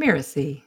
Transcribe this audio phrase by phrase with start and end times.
[0.00, 0.62] Mirasee.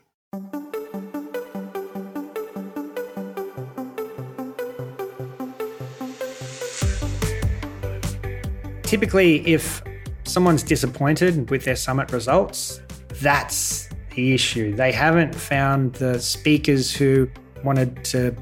[8.84, 9.82] Typically, if
[10.24, 12.80] someone's disappointed with their summit results,
[13.22, 14.76] that's the issue.
[14.76, 17.28] They haven't found the speakers who
[17.64, 18.36] wanted to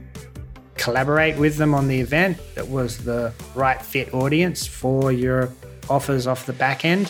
[0.75, 5.53] collaborate with them on the event that was the right fit audience for your
[5.89, 7.09] offers off the back end.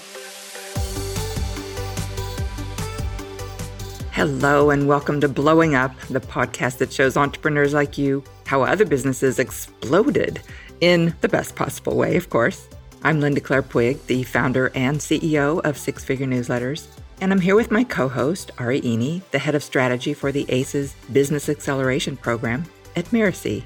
[4.22, 8.86] Hello, and welcome to Blowing Up, the podcast that shows entrepreneurs like you how other
[8.86, 10.44] businesses exploded
[10.80, 12.68] in the best possible way, of course.
[13.04, 16.86] I'm Linda Claire Puig, the founder and CEO of Six Figure Newsletters,
[17.20, 20.46] and I'm here with my co host, Ari Iny, the head of strategy for the
[20.50, 22.66] ACES Business Acceleration Program
[22.96, 23.64] at Mirasee.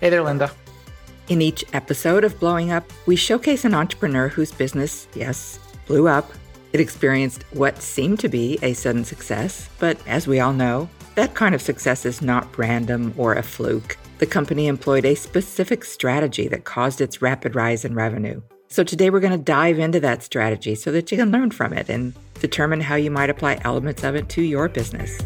[0.00, 0.50] Hey there, Linda.
[1.28, 6.32] In each episode of Blowing Up, we showcase an entrepreneur whose business, yes, blew up.
[6.72, 11.34] It experienced what seemed to be a sudden success, but as we all know, that
[11.34, 13.96] kind of success is not random or a fluke.
[14.18, 18.40] The company employed a specific strategy that caused its rapid rise in revenue.
[18.68, 21.72] So today we're going to dive into that strategy so that you can learn from
[21.72, 25.18] it and determine how you might apply elements of it to your business.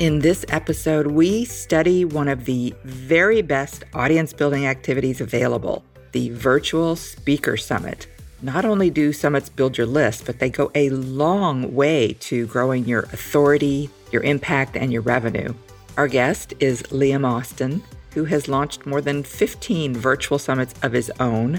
[0.00, 6.30] In this episode, we study one of the very best audience building activities available the
[6.30, 8.06] Virtual Speaker Summit.
[8.44, 12.84] Not only do summits build your list, but they go a long way to growing
[12.84, 15.54] your authority, your impact, and your revenue.
[15.96, 21.10] Our guest is Liam Austin, who has launched more than 15 virtual summits of his
[21.20, 21.58] own,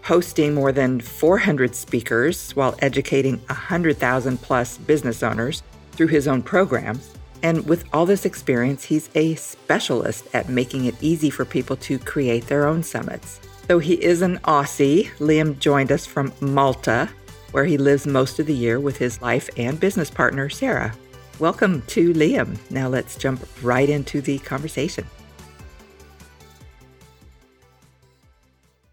[0.00, 7.12] hosting more than 400 speakers while educating 100,000 plus business owners through his own programs.
[7.42, 11.98] And with all this experience, he's a specialist at making it easy for people to
[11.98, 13.38] create their own summits.
[13.72, 17.08] Though he is an Aussie, Liam joined us from Malta,
[17.52, 20.94] where he lives most of the year with his life and business partner, Sarah.
[21.38, 22.58] Welcome to Liam.
[22.70, 25.06] Now let's jump right into the conversation.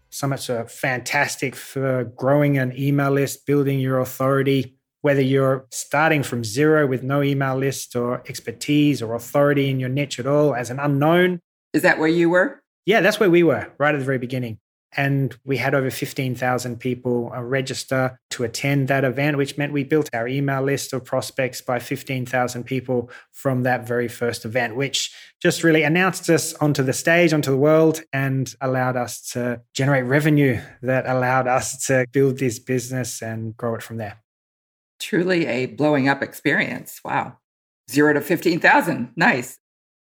[0.08, 6.22] Summits are uh, fantastic for growing an email list, building your authority, whether you're starting
[6.22, 10.54] from zero with no email list or expertise or authority in your niche at all
[10.54, 11.38] as an unknown.
[11.74, 12.62] Is that where you were?
[12.86, 14.58] Yeah, that's where we were right at the very beginning.
[14.96, 19.84] And we had over 15,000 people uh, register to attend that event, which meant we
[19.84, 25.14] built our email list of prospects by 15,000 people from that very first event, which
[25.40, 30.04] just really announced us onto the stage, onto the world, and allowed us to generate
[30.04, 34.20] revenue that allowed us to build this business and grow it from there.
[34.98, 37.00] Truly a blowing up experience.
[37.04, 37.38] Wow.
[37.90, 39.12] Zero to 15,000.
[39.16, 39.58] Nice.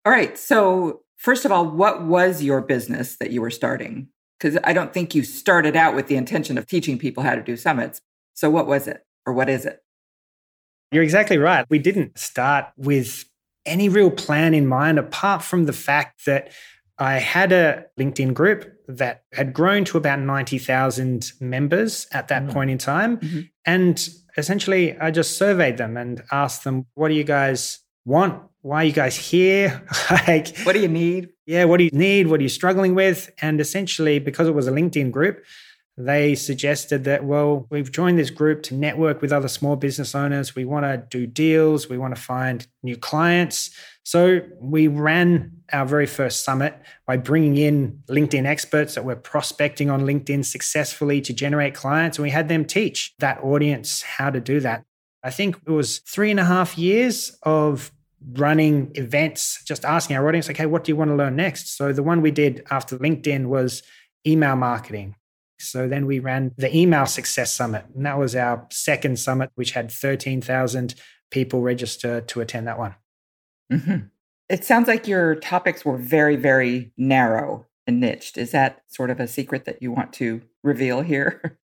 [0.06, 0.38] All right.
[0.38, 4.08] So, first of all, what was your business that you were starting?
[4.40, 7.42] Because I don't think you started out with the intention of teaching people how to
[7.42, 8.02] do summits.
[8.34, 9.82] So, what was it or what is it?
[10.92, 11.66] You're exactly right.
[11.70, 13.26] We didn't start with
[13.66, 16.52] any real plan in mind apart from the fact that
[16.98, 22.54] I had a LinkedIn group that had grown to about 90,000 members at that mm.
[22.54, 23.18] point in time.
[23.18, 23.42] Mm-hmm.
[23.66, 28.42] And essentially, I just surveyed them and asked them, What do you guys want?
[28.68, 29.82] Why are you guys here?
[30.28, 31.30] like, what do you need?
[31.46, 32.28] Yeah, what do you need?
[32.28, 33.32] What are you struggling with?
[33.42, 35.46] And essentially, because it was a LinkedIn group,
[35.96, 40.54] they suggested that, well, we've joined this group to network with other small business owners.
[40.54, 41.88] We want to do deals.
[41.88, 43.72] We want to find new clients.
[44.04, 49.90] So we ran our very first summit by bringing in LinkedIn experts that were prospecting
[49.90, 52.18] on LinkedIn successfully to generate clients.
[52.18, 54.84] And we had them teach that audience how to do that.
[55.24, 57.94] I think it was three and a half years of
[58.34, 61.78] running events, just asking our audience, okay, what do you want to learn next?
[61.78, 63.84] So the one we did after LinkedIn was
[64.26, 65.16] email marketing.
[65.60, 67.86] So then we ran the Email Success Summit.
[67.96, 70.96] And that was our second summit, which had 13,000
[71.32, 72.96] people register to attend that one.
[73.72, 74.08] Mm-hmm.
[74.50, 78.38] It sounds like your topics were very, very narrow and niched.
[78.38, 81.60] Is that sort of a secret that you want to reveal here?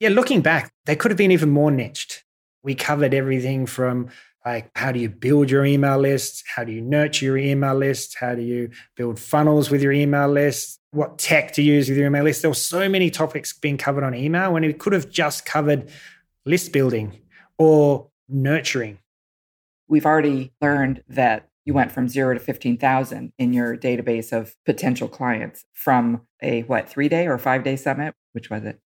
[0.00, 2.24] Yeah, looking back, they could have been even more niched.
[2.64, 4.08] We covered everything from
[4.44, 8.16] like how do you build your email list how do you nurture your email list
[8.18, 12.06] how do you build funnels with your email list what tech to use with your
[12.06, 15.08] email list there were so many topics being covered on email when it could have
[15.10, 15.88] just covered
[16.44, 17.18] list building
[17.58, 18.98] or nurturing.
[19.88, 25.06] We've already learned that you went from 0 to 15,000 in your database of potential
[25.06, 28.14] clients from a what 3 day or 5 day summit?
[28.32, 28.80] Which was it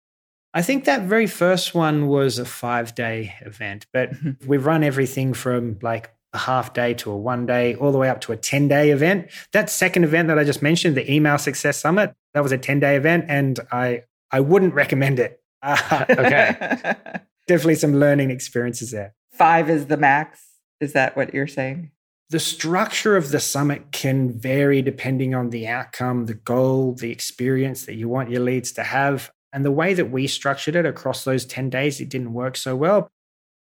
[0.53, 4.47] I think that very first one was a five day event, but mm-hmm.
[4.47, 8.09] we've run everything from like a half day to a one day, all the way
[8.09, 9.29] up to a 10 day event.
[9.51, 12.79] That second event that I just mentioned, the Email Success Summit, that was a 10
[12.79, 15.41] day event, and I, I wouldn't recommend it.
[15.63, 16.95] okay.
[17.47, 19.13] definitely some learning experiences there.
[19.31, 20.45] Five is the max.
[20.79, 21.91] Is that what you're saying?
[22.29, 27.85] The structure of the summit can vary depending on the outcome, the goal, the experience
[27.85, 29.31] that you want your leads to have.
[29.53, 32.75] And the way that we structured it across those 10 days, it didn't work so
[32.75, 33.07] well.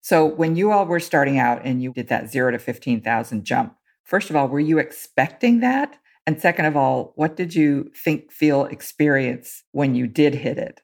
[0.01, 3.75] So when you all were starting out and you did that zero to 15,000 jump,
[4.03, 5.97] first of all, were you expecting that?
[6.27, 10.81] And second of all, what did you think, feel, experience when you did hit it?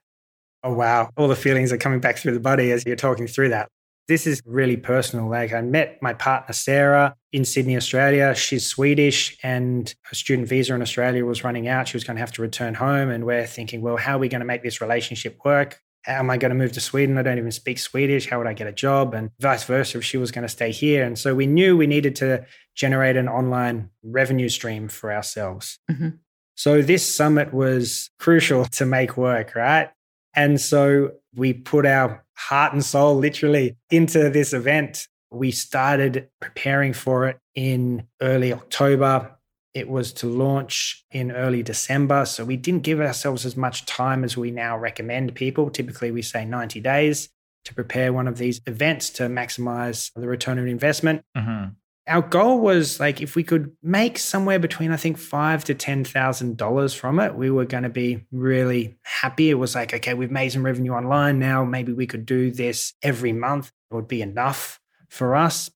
[0.64, 1.10] Oh, wow.
[1.18, 3.68] All the feelings are coming back through the body as you're talking through that.
[4.12, 5.30] This is really personal.
[5.30, 8.36] Like I met my partner, Sarah, in Sydney, Australia.
[8.36, 11.88] She's Swedish and her student visa in Australia was running out.
[11.88, 13.10] She was going to have to return home.
[13.10, 15.80] And we're thinking, well, how are we going to make this relationship work?
[16.02, 17.18] How am I going to move to Sweden?
[17.18, 18.28] I don't even speak Swedish.
[18.28, 19.14] How would I get a job?
[19.14, 21.06] And vice versa if she was going to stay here.
[21.06, 25.80] And so we knew we needed to generate an online revenue stream for ourselves.
[25.90, 26.10] Mm-hmm.
[26.56, 29.90] So this summit was crucial to make work, right?
[30.34, 35.08] And so we put our heart and soul literally into this event.
[35.30, 39.38] We started preparing for it in early October.
[39.74, 42.26] It was to launch in early December.
[42.26, 45.70] So we didn't give ourselves as much time as we now recommend people.
[45.70, 47.30] Typically, we say 90 days
[47.64, 51.24] to prepare one of these events to maximize the return on investment.
[51.38, 51.70] Mm-hmm
[52.08, 56.04] our goal was like if we could make somewhere between I think five to ten
[56.04, 59.50] thousand dollars from it, we were going to be really happy.
[59.50, 61.64] It was like, okay, we've made some revenue online now.
[61.64, 63.72] Maybe we could do this every month.
[63.92, 65.70] It would be enough for us.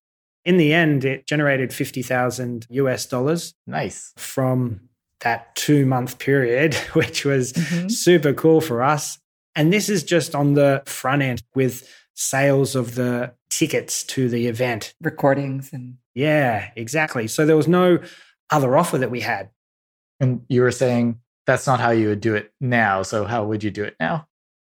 [0.43, 3.53] In the end, it generated fifty thousand US dollars.
[3.67, 4.89] Nice from
[5.21, 7.87] that two month period, which was mm-hmm.
[7.89, 9.19] super cool for us.
[9.55, 14.47] And this is just on the front end with sales of the tickets to the
[14.47, 17.27] event, recordings and yeah, exactly.
[17.27, 17.99] So there was no
[18.49, 19.49] other offer that we had.
[20.19, 23.03] And you were saying that's not how you would do it now.
[23.03, 24.27] So how would you do it now?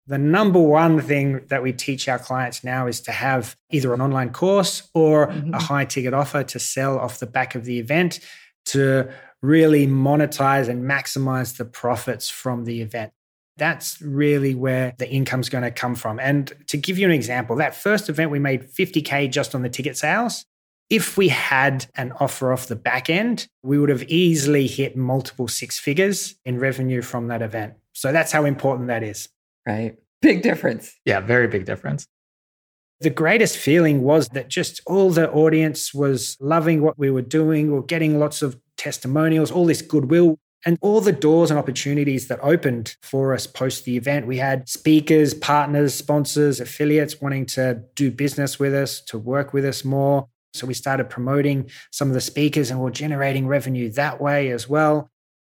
[0.08, 4.02] The number one thing that we teach our clients now is to have either an
[4.02, 5.54] online course or mm-hmm.
[5.54, 8.20] a high ticket offer to sell off the back of the event
[8.66, 9.10] to
[9.42, 13.14] really monetize and maximize the profits from the event.
[13.58, 16.20] That's really where the income's going to come from.
[16.20, 19.70] And to give you an example, that first event, we made 50K just on the
[19.70, 20.46] ticket sales.
[20.90, 25.48] If we had an offer off the back end, we would have easily hit multiple
[25.48, 27.74] six figures in revenue from that event.
[27.94, 29.30] So that's how important that is.
[29.68, 29.98] Right.
[30.22, 30.96] Big difference.
[31.06, 32.08] Yeah, very big difference.
[33.02, 37.68] The greatest feeling was that just all the audience was loving what we were doing.
[37.68, 42.28] We we're getting lots of testimonials, all this goodwill, and all the doors and opportunities
[42.28, 44.28] that opened for us post the event.
[44.28, 49.64] We had speakers, partners, sponsors, affiliates wanting to do business with us, to work with
[49.64, 50.28] us more.
[50.54, 54.68] So we started promoting some of the speakers and we're generating revenue that way as
[54.68, 55.10] well.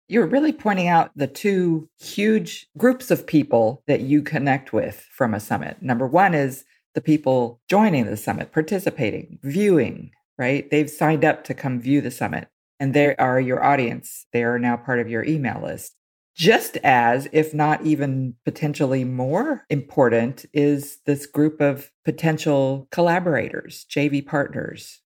[0.08, 5.34] You're really pointing out the two huge groups of people that you connect with from
[5.34, 5.82] a summit.
[5.82, 6.66] Number one is
[6.96, 10.70] the people joining the summit, participating, viewing, right?
[10.72, 12.48] They've signed up to come view the summit
[12.80, 14.26] and they are your audience.
[14.34, 15.96] They are now part of your email list
[16.40, 24.26] just as, if not even potentially more important, is this group of potential collaborators, JV
[24.26, 25.02] partners.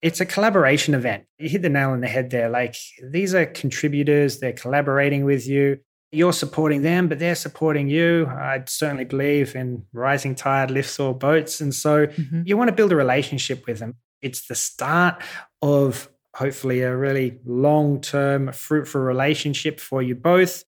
[0.00, 1.24] It's a collaboration event.
[1.38, 2.48] You hit the nail on the head there.
[2.48, 5.78] Like these are contributors, they're collaborating with you.
[6.10, 8.26] You're supporting them, but they're supporting you.
[8.26, 11.60] I certainly believe in rising tide lifts all boats.
[11.60, 12.42] And so mm-hmm.
[12.46, 13.96] you want to build a relationship with them.
[14.22, 15.22] It's the start
[15.60, 20.64] of hopefully a really long term, fruitful relationship for you both.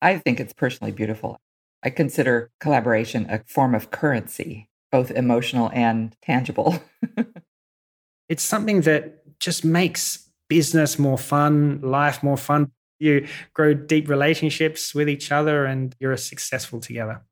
[0.00, 1.38] I think it's personally beautiful.
[1.82, 6.82] I consider collaboration a form of currency, both emotional and tangible.
[8.28, 12.70] it's something that just makes business more fun, life more fun.
[12.98, 17.22] You grow deep relationships with each other and you're successful together.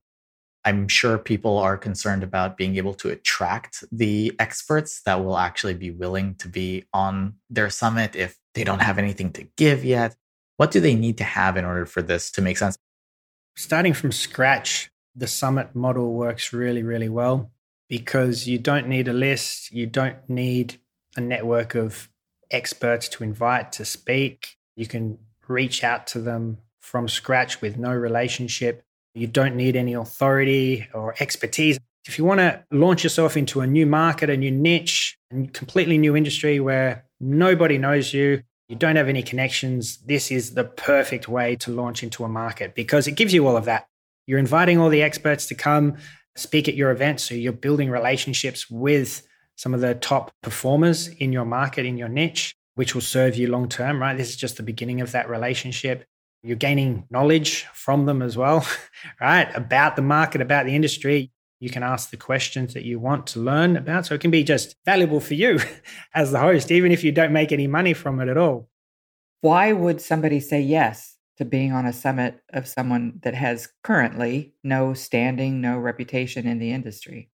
[0.64, 5.75] I'm sure people are concerned about being able to attract the experts that will actually
[5.75, 10.17] be willing to be on their summit if they don't have anything to give yet.
[10.59, 12.76] What do they need to have in order for this to make sense?
[13.57, 17.50] Starting from scratch, the summit model works really, really well
[17.88, 20.79] because you don't need a list, you don't need
[21.17, 22.09] a network of
[22.50, 24.57] experts to invite to speak.
[24.76, 29.95] You can reach out to them from scratch with no relationship you don't need any
[29.95, 31.79] authority or expertise.
[32.07, 35.99] If you want to launch yourself into a new market, a new niche, a completely
[35.99, 41.29] new industry where nobody knows you, you don't have any connections, this is the perfect
[41.29, 43.87] way to launch into a market because it gives you all of that.
[44.26, 45.97] You're inviting all the experts to come
[46.37, 47.21] speak at your event.
[47.21, 49.26] So you're building relationships with
[49.57, 53.49] some of the top performers in your market, in your niche, which will serve you
[53.49, 54.17] long term, right?
[54.17, 56.05] This is just the beginning of that relationship.
[56.42, 58.66] You're gaining knowledge from them as well,
[59.20, 59.54] right?
[59.54, 61.30] About the market, about the industry.
[61.59, 64.06] You can ask the questions that you want to learn about.
[64.06, 65.59] So it can be just valuable for you
[66.14, 68.68] as the host, even if you don't make any money from it at all.
[69.42, 74.54] Why would somebody say yes to being on a summit of someone that has currently
[74.64, 77.30] no standing, no reputation in the industry?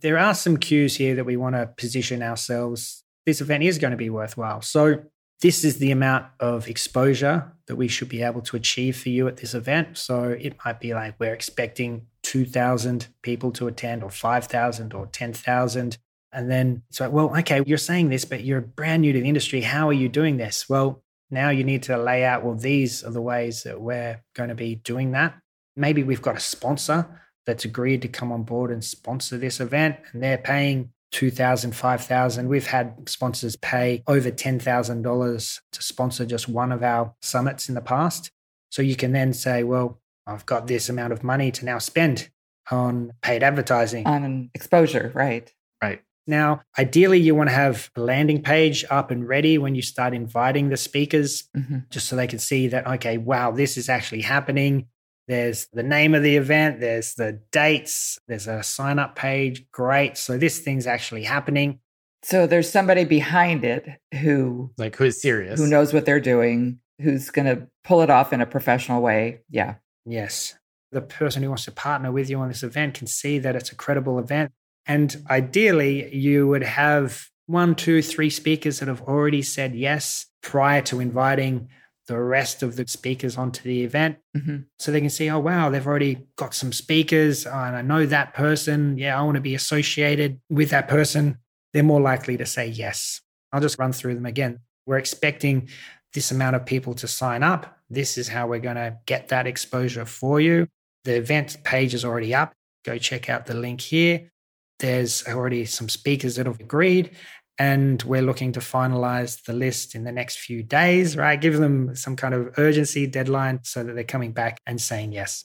[0.00, 3.04] There are some cues here that we want to position ourselves.
[3.24, 4.62] This event is going to be worthwhile.
[4.62, 5.04] So
[5.40, 9.28] this is the amount of exposure that we should be able to achieve for you
[9.28, 9.98] at this event.
[9.98, 15.98] So it might be like we're expecting 2,000 people to attend, or 5,000, or 10,000.
[16.32, 19.28] And then it's like, well, okay, you're saying this, but you're brand new to the
[19.28, 19.60] industry.
[19.60, 20.68] How are you doing this?
[20.68, 24.48] Well, now you need to lay out, well, these are the ways that we're going
[24.48, 25.34] to be doing that.
[25.74, 29.96] Maybe we've got a sponsor that's agreed to come on board and sponsor this event,
[30.12, 36.70] and they're paying 2000 5000 we've had sponsors pay over $10000 to sponsor just one
[36.70, 38.30] of our summits in the past.
[38.68, 42.28] So you can then say well i've got this amount of money to now spend
[42.70, 44.06] on paid advertising.
[44.06, 45.50] On exposure right.
[45.80, 46.02] Right.
[46.26, 50.12] Now ideally you want to have a landing page up and ready when you start
[50.12, 51.78] inviting the speakers mm-hmm.
[51.88, 54.86] just so they can see that okay wow this is actually happening
[55.28, 59.64] there's the name of the event, there's the dates, there's a sign up page.
[59.72, 60.16] Great.
[60.16, 61.80] So this thing's actually happening.
[62.22, 63.88] So there's somebody behind it
[64.20, 65.60] who like who's serious.
[65.60, 69.40] Who knows what they're doing, who's going to pull it off in a professional way.
[69.50, 69.76] Yeah.
[70.04, 70.56] Yes.
[70.92, 73.70] The person who wants to partner with you on this event can see that it's
[73.70, 74.52] a credible event.
[74.86, 80.82] And ideally, you would have one, two, three speakers that have already said yes prior
[80.82, 81.68] to inviting
[82.06, 84.18] the rest of the speakers onto the event.
[84.36, 84.56] Mm-hmm.
[84.78, 88.06] so they can see oh wow they've already got some speakers oh, and i know
[88.06, 88.98] that person.
[88.98, 91.38] Yeah i want to be associated with that person.
[91.72, 93.20] They're more likely to say yes.
[93.52, 94.60] I'll just run through them again.
[94.86, 95.68] We're expecting
[96.14, 97.78] this amount of people to sign up.
[97.90, 100.68] This is how we're going to get that exposure for you.
[101.04, 102.52] The event page is already up.
[102.84, 104.30] Go check out the link here.
[104.78, 107.10] There's already some speakers that have agreed
[107.58, 111.40] and we're looking to finalize the list in the next few days, right?
[111.40, 115.44] Give them some kind of urgency deadline so that they're coming back and saying yes.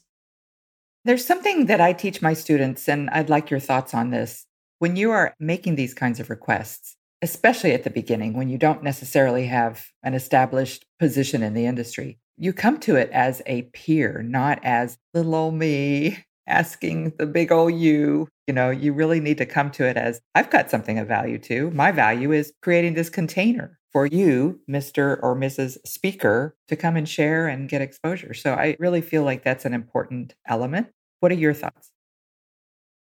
[1.06, 4.46] There's something that I teach my students, and I'd like your thoughts on this.
[4.80, 8.84] When you are making these kinds of requests, especially at the beginning, when you don't
[8.84, 14.24] necessarily have an established position in the industry, you come to it as a peer,
[14.24, 18.28] not as little old me asking the big old you.
[18.48, 21.38] You know, you really need to come to it as I've got something of value
[21.38, 21.72] too.
[21.72, 25.20] My value is creating this container for you, Mr.
[25.22, 25.78] or Mrs.
[25.86, 28.34] Speaker, to come and share and get exposure.
[28.34, 30.88] So I really feel like that's an important element.
[31.20, 31.92] What are your thoughts?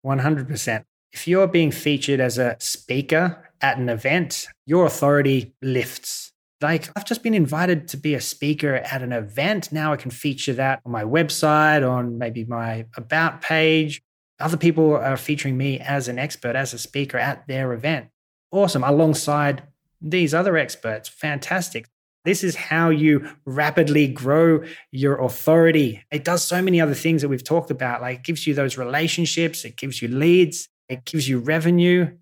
[0.04, 0.84] 100%.
[1.12, 7.04] If you're being featured as a speaker at an event, your authority lifts like, I've
[7.04, 9.72] just been invited to be a speaker at an event.
[9.72, 14.02] Now I can feature that on my website, on maybe my about page.
[14.38, 18.08] Other people are featuring me as an expert, as a speaker at their event.
[18.50, 18.84] Awesome.
[18.84, 19.62] Alongside
[20.00, 21.08] these other experts.
[21.08, 21.86] Fantastic.
[22.24, 24.62] This is how you rapidly grow
[24.92, 26.04] your authority.
[26.10, 28.02] It does so many other things that we've talked about.
[28.02, 32.16] Like it gives you those relationships, it gives you leads, it gives you revenue.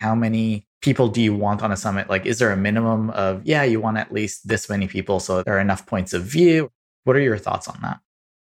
[0.00, 2.08] How many people do you want on a summit?
[2.08, 5.42] Like, is there a minimum of, yeah, you want at least this many people so
[5.42, 6.70] there are enough points of view?
[7.04, 8.00] What are your thoughts on that?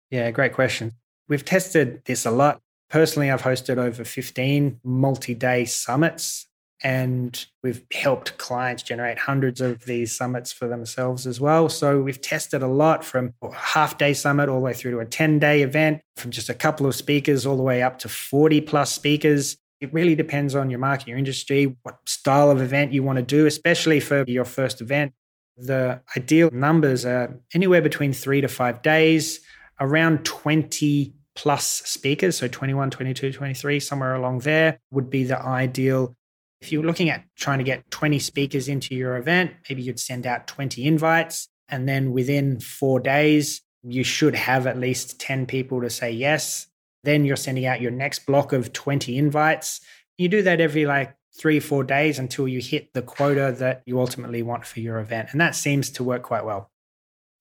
[0.10, 0.94] Yeah, great question.
[1.28, 2.62] We've tested this a lot.
[2.90, 6.48] Personally, I've hosted over 15 multi day summits
[6.84, 11.70] and we've helped clients generate hundreds of these summits for themselves as well.
[11.70, 15.00] So we've tested a lot from a half day summit all the way through to
[15.00, 18.10] a 10 day event, from just a couple of speakers all the way up to
[18.10, 19.58] 40 plus speakers.
[19.80, 23.24] It really depends on your market, your industry, what style of event you want to
[23.24, 25.14] do, especially for your first event.
[25.58, 29.40] The ideal numbers are anywhere between three to five days,
[29.80, 32.38] around 20 plus speakers.
[32.38, 36.16] So 21, 22, 23, somewhere along there would be the ideal.
[36.62, 40.26] If you're looking at trying to get 20 speakers into your event, maybe you'd send
[40.26, 41.48] out 20 invites.
[41.70, 46.68] And then within four days, you should have at least 10 people to say yes.
[47.04, 49.82] Then you're sending out your next block of 20 invites.
[50.18, 54.00] You do that every like three, four days until you hit the quota that you
[54.00, 55.30] ultimately want for your event.
[55.32, 56.72] And that seems to work quite well.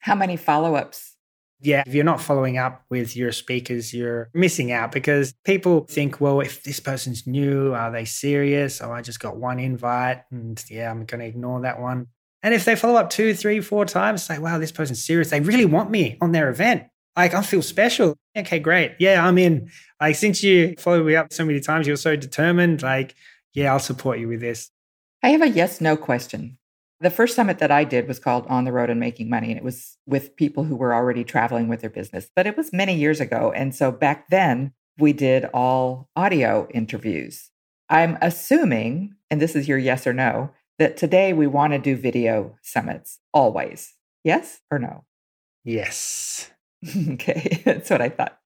[0.01, 1.17] How many follow ups?
[1.61, 6.21] Yeah, if you're not following up with your speakers, you're missing out because people think,
[6.21, 8.83] well, if this person's new, are they serious?
[8.83, 12.09] Oh, I just got one invite and yeah, I'm going to ignore that one.
[12.43, 15.31] And if they follow up two, three, four times, say, wow, this person's serious.
[15.31, 16.85] They really want me on their event.
[17.17, 18.15] Like, I feel special.
[18.37, 18.93] Okay, great.
[18.99, 19.71] Yeah, I'm in.
[20.01, 22.83] Like, since you followed me up so many times, you're so determined.
[22.83, 23.15] Like,
[23.55, 24.71] yeah, I'll support you with this.
[25.23, 26.59] I have a yes no question.
[27.01, 29.59] The first summit that I did was called On the Road and Making Money, and
[29.59, 32.95] it was with people who were already traveling with their business, but it was many
[32.95, 33.53] years ago.
[33.55, 37.51] And so back then, we did all audio interviews.
[37.91, 41.97] I'm assuming, and this is your yes or no, that today we want to do
[41.97, 43.95] video summits always.
[44.25, 45.05] Yes or no?
[45.65, 46.51] Yes.
[47.13, 48.39] okay, that's what I thought.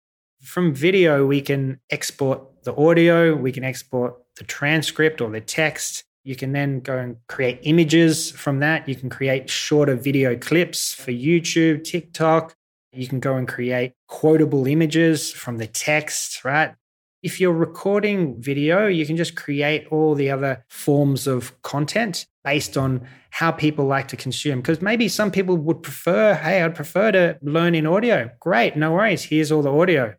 [0.43, 6.05] From video, we can export the audio, we can export the transcript or the text.
[6.25, 8.89] You can then go and create images from that.
[8.89, 12.55] You can create shorter video clips for YouTube, TikTok.
[12.93, 16.75] You can go and create quotable images from the text, right?
[17.23, 22.79] If you're recording video, you can just create all the other forms of content based
[22.79, 24.61] on how people like to consume.
[24.61, 28.31] Because maybe some people would prefer, hey, I'd prefer to learn in audio.
[28.41, 29.25] Great, no worries.
[29.25, 30.15] Here's all the audio.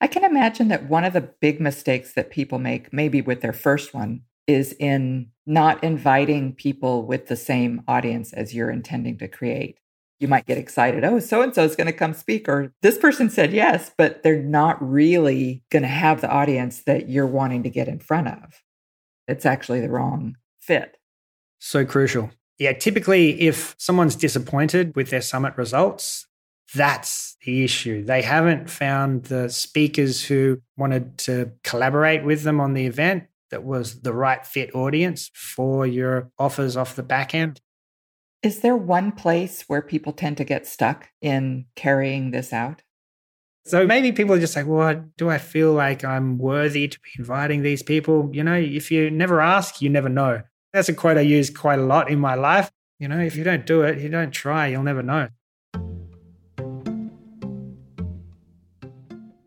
[0.00, 3.52] I can imagine that one of the big mistakes that people make, maybe with their
[3.52, 9.28] first one, is in not inviting people with the same audience as you're intending to
[9.28, 9.78] create
[10.20, 11.04] you might get excited.
[11.04, 14.22] Oh, so and so is going to come speak, or this person said yes, but
[14.22, 18.28] they're not really going to have the audience that you're wanting to get in front
[18.28, 18.62] of.
[19.26, 20.96] It's actually the wrong fit.
[21.58, 22.30] So crucial.
[22.58, 26.26] Yeah, typically, if someone's disappointed with their summit results,
[26.74, 28.04] that's the issue.
[28.04, 33.64] They haven't found the speakers who wanted to collaborate with them on the event that
[33.64, 37.60] was the right fit audience for your offers off the back end.
[38.44, 42.82] Is there one place where people tend to get stuck in carrying this out?
[43.64, 47.08] So maybe people are just like, well, do I feel like I'm worthy to be
[47.18, 48.28] inviting these people?
[48.34, 50.42] You know, if you never ask, you never know.
[50.74, 52.70] That's a quote I use quite a lot in my life.
[52.98, 55.28] You know, if you don't do it, you don't try, you'll never know.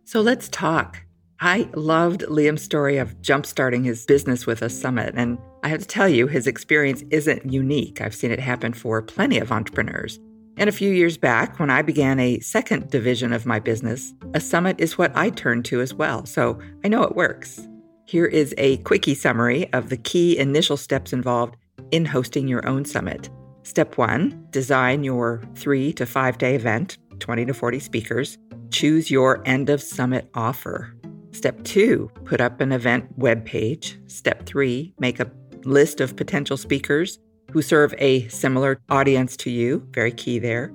[0.06, 1.04] So let's talk.
[1.40, 5.14] I loved Liam's story of jumpstarting his business with a summit.
[5.16, 5.38] And
[5.68, 8.00] I have to tell you, his experience isn't unique.
[8.00, 10.18] I've seen it happen for plenty of entrepreneurs.
[10.56, 14.40] And a few years back, when I began a second division of my business, a
[14.40, 16.26] summit is what I turned to as well.
[16.26, 17.68] So I know it works.
[18.06, 21.58] Here is a quickie summary of the key initial steps involved
[21.92, 23.30] in hosting your own summit.
[23.64, 28.38] Step one design your three to five day event, 20 to 40 speakers.
[28.72, 30.94] Choose your end of summit offer.
[31.34, 34.00] Step two, put up an event web page.
[34.08, 35.30] Step three, make a
[35.68, 37.20] list of potential speakers
[37.52, 39.88] who serve a similar audience to you.
[39.92, 40.74] Very key there.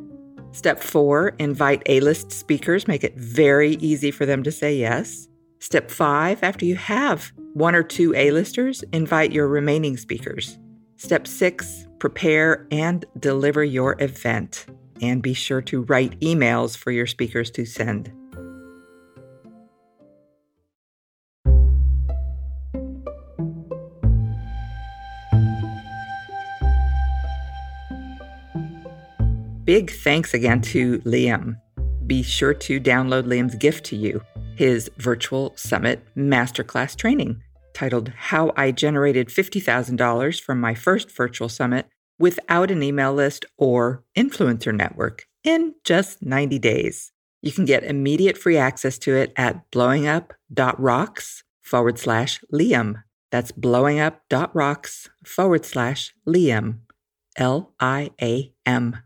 [0.53, 2.87] Step four, invite A list speakers.
[2.87, 5.29] Make it very easy for them to say yes.
[5.61, 10.59] Step five, after you have one or two A listers, invite your remaining speakers.
[10.97, 14.67] Step six, prepare and deliver your event.
[15.01, 18.13] And be sure to write emails for your speakers to send.
[29.73, 31.57] Big thanks again to Liam.
[32.07, 34.21] Be sure to download Liam's gift to you,
[34.55, 41.87] his virtual summit masterclass training titled How I Generated $50,000 from My First Virtual Summit
[42.19, 47.11] Without an Email List or Influencer Network in just 90 days.
[47.41, 53.05] You can get immediate free access to it at blowingup.rocks forward slash Liam.
[53.31, 56.81] That's blowingup.rocks forward slash Liam.
[57.39, 58.99] L I A M.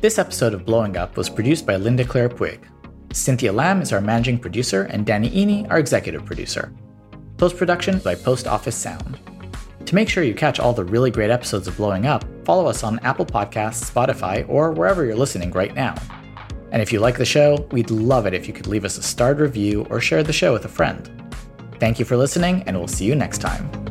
[0.00, 2.60] This episode of Blowing Up was produced by Linda Claire Puig.
[3.12, 6.72] Cynthia Lamb is our managing producer, and Danny Iny, our executive producer.
[7.36, 9.18] Post production by Post Office Sound.
[9.86, 12.84] To make sure you catch all the really great episodes of Blowing Up, follow us
[12.84, 15.96] on Apple Podcasts, Spotify, or wherever you're listening right now.
[16.70, 19.02] And if you like the show, we'd love it if you could leave us a
[19.02, 21.10] starred review or share the show with a friend.
[21.80, 23.87] Thank you for listening, and we'll see you next time.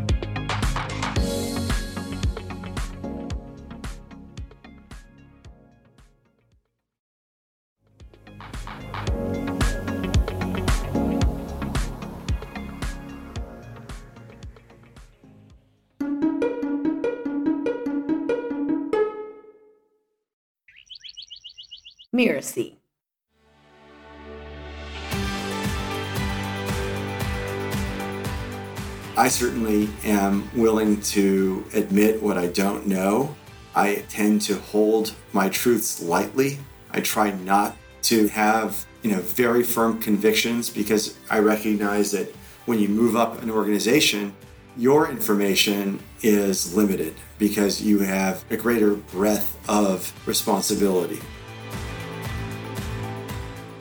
[30.27, 33.35] Am willing to admit what I don't know.
[33.75, 36.59] I tend to hold my truths lightly.
[36.91, 42.33] I try not to have, you know, very firm convictions because I recognize that
[42.65, 44.35] when you move up an organization,
[44.75, 51.19] your information is limited because you have a greater breadth of responsibility.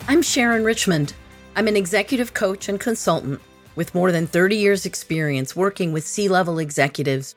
[0.08, 1.14] I'm Sharon Richmond.
[1.56, 3.40] I'm an executive coach and consultant
[3.76, 7.36] with more than 30 years' experience working with C level executives.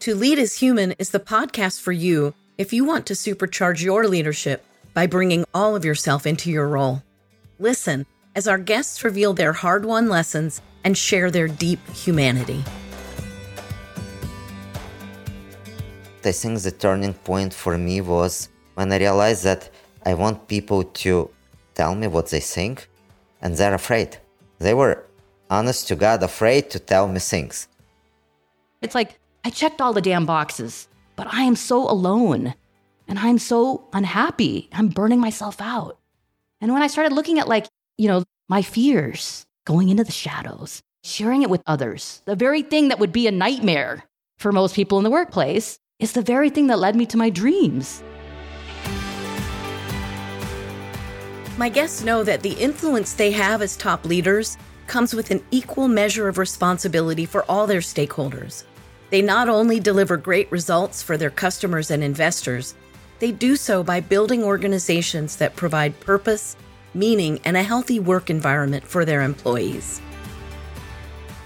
[0.00, 4.06] To Lead as Human is the podcast for you if you want to supercharge your
[4.06, 7.02] leadership by bringing all of yourself into your role.
[7.58, 12.62] Listen as our guests reveal their hard won lessons and share their deep humanity.
[16.24, 19.70] I think the turning point for me was when I realized that
[20.06, 21.30] I want people to
[21.74, 22.88] tell me what they think,
[23.42, 24.18] and they're afraid.
[24.58, 25.04] They were
[25.50, 27.68] honest to God afraid to tell me things.
[28.82, 32.54] It's like, I checked all the damn boxes, but I am so alone
[33.08, 34.68] and I'm so unhappy.
[34.72, 35.98] I'm burning myself out.
[36.60, 37.66] And when I started looking at, like,
[37.98, 42.88] you know, my fears, going into the shadows, sharing it with others, the very thing
[42.88, 44.04] that would be a nightmare
[44.38, 47.30] for most people in the workplace is the very thing that led me to my
[47.30, 48.02] dreams.
[51.56, 55.88] My guests know that the influence they have as top leaders comes with an equal
[55.88, 58.64] measure of responsibility for all their stakeholders.
[59.10, 62.74] They not only deliver great results for their customers and investors,
[63.18, 66.56] they do so by building organizations that provide purpose,
[66.94, 70.00] meaning, and a healthy work environment for their employees.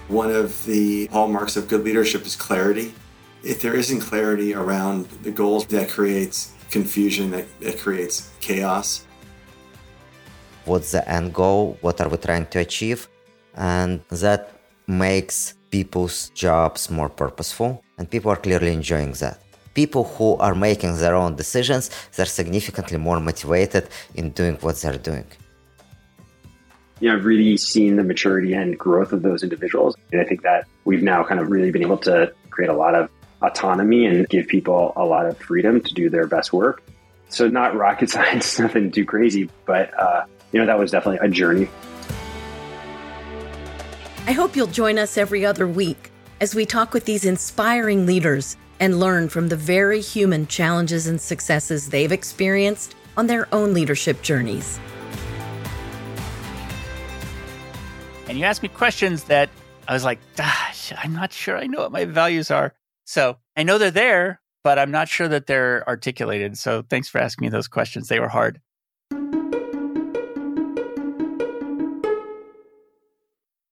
[0.08, 2.94] One of the hallmarks of good leadership is clarity.
[3.42, 9.04] If there isn't clarity around the goals, that creates confusion, that, that creates chaos.
[10.64, 11.78] What's the end goal?
[11.82, 13.08] What are we trying to achieve?
[13.58, 14.52] And that
[14.86, 19.40] makes people's jobs more purposeful, and people are clearly enjoying that.
[19.74, 24.96] People who are making their own decisions, they're significantly more motivated in doing what they're
[24.96, 25.26] doing.
[27.00, 29.94] Know, I've really seen the maturity and growth of those individuals.
[30.10, 32.94] And I think that we've now kind of really been able to create a lot
[32.96, 33.08] of
[33.42, 36.82] autonomy and give people a lot of freedom to do their best work.
[37.28, 41.30] So, not rocket science, nothing too crazy, but, uh, you know, that was definitely a
[41.30, 41.68] journey.
[44.28, 46.10] I hope you'll join us every other week
[46.42, 51.18] as we talk with these inspiring leaders and learn from the very human challenges and
[51.18, 54.78] successes they've experienced on their own leadership journeys.
[58.28, 59.48] And you asked me questions that
[59.88, 62.74] I was like, gosh, I'm not sure I know what my values are.
[63.06, 66.58] So I know they're there, but I'm not sure that they're articulated.
[66.58, 68.08] So thanks for asking me those questions.
[68.08, 68.60] They were hard.